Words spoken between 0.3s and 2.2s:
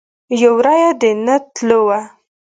یو رایه د نه تلو وه.